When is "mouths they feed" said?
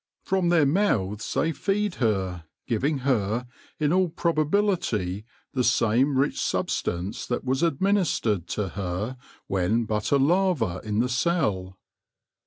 0.65-1.93